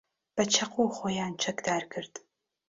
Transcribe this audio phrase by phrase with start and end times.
[0.35, 2.13] بە چەقۆ خۆیان چەکدار کرد.